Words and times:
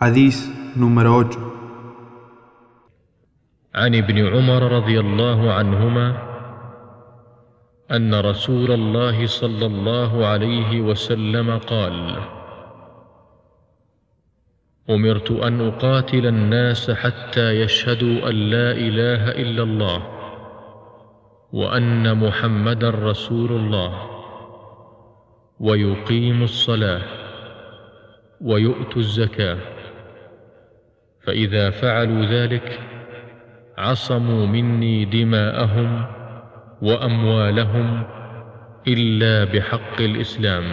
Hadís 0.00 0.46
número 0.76 1.10
8. 1.26 1.38
عن 3.74 3.94
ابن 3.94 4.26
عمر 4.26 4.62
رضي 4.72 5.00
الله 5.00 5.52
عنهما 5.52 6.22
أن 7.90 8.14
رسول 8.14 8.70
الله 8.72 9.26
صلى 9.26 9.66
الله 9.66 10.26
عليه 10.26 10.80
وسلم 10.80 11.58
قال 11.58 12.16
أمرت 14.90 15.30
أن 15.30 15.60
أقاتل 15.68 16.26
الناس 16.26 16.90
حتى 16.90 17.50
يشهدوا 17.60 18.30
أن 18.30 18.34
لا 18.34 18.70
إله 18.72 19.30
إلا 19.30 19.62
الله 19.62 20.02
وأن 21.52 22.18
محمدا 22.18 22.90
رسول 22.90 23.50
الله 23.52 23.92
ويقيموا 25.60 26.44
الصلاة 26.44 27.02
ويؤتوا 28.40 29.02
الزكاة 29.02 29.77
فإذا 31.28 31.70
فعلوا 31.70 32.24
ذلك 32.24 32.80
عصموا 33.78 34.46
مني 34.46 35.04
دماءهم 35.04 36.04
وأموالهم 36.82 38.02
إلا 38.88 39.52
بحق 39.52 40.00
الإسلام 40.00 40.64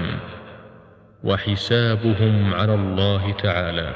وحسابهم 1.23 2.53
على 2.53 2.73
الله 2.75 3.31
تعالى. 3.31 3.91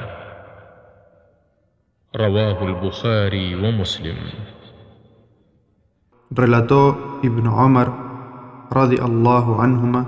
رواه 2.16 2.58
البخاري 2.68 3.56
ومسلم. 3.56 4.18
Relató 6.36 7.24
Ibn 7.24 7.46
Omar, 7.48 7.88
radiallahu 8.68 9.64
anhuma, 9.64 10.02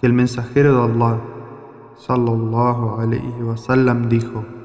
que 0.00 0.06
el 0.06 0.14
mensajero 0.14 0.80
de 0.80 0.82
Allah, 0.92 1.20
sallallahu 2.00 3.04
alayhi 3.04 3.42
wasallam, 3.44 4.08
dijo: 4.08 4.57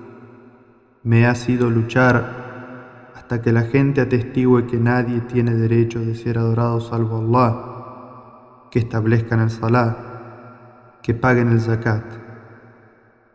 Me 1.03 1.27
ha 1.27 1.35
sido 1.35 1.69
luchar 1.69 3.11
hasta 3.13 3.41
que 3.41 3.51
la 3.51 3.63
gente 3.63 3.99
atestigue 3.99 4.67
que 4.67 4.77
nadie 4.77 5.19
tiene 5.19 5.53
derecho 5.53 5.99
de 5.99 6.15
ser 6.15 6.37
adorado 6.37 6.79
salvo 6.79 7.17
Allah, 7.17 8.69
que 8.71 8.79
establezcan 8.79 9.41
el 9.41 9.49
salah, 9.49 10.99
que 11.03 11.13
paguen 11.13 11.49
el 11.49 11.59
zakat. 11.59 12.05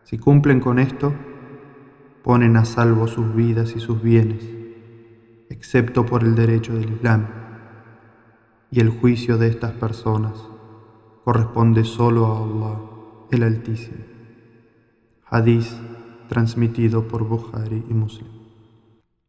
Si 0.03 0.17
cumplen 0.17 0.59
con 0.59 0.79
esto, 0.79 1.13
ponen 2.23 2.57
a 2.57 2.65
salvo 2.65 3.07
sus 3.07 3.35
vidas 3.35 3.75
y 3.75 3.79
sus 3.79 4.01
bienes, 4.01 4.49
excepto 5.51 6.07
por 6.07 6.23
el 6.23 6.33
derecho 6.33 6.73
del 6.73 6.91
Islam. 6.93 7.27
Y 8.71 8.79
el 8.79 8.89
juicio 8.89 9.37
de 9.37 9.47
estas 9.47 9.73
personas 9.73 10.43
corresponde 11.23 11.83
solo 11.83 12.25
a 12.25 12.43
Allah, 12.43 12.79
el 13.29 13.43
Altísimo. 13.43 14.05
Hadís 15.25 15.79
transmitido 16.29 17.05
por 17.07 17.27
Bukhari 17.27 17.83
y 17.89 17.93
Muslim. 17.93 18.38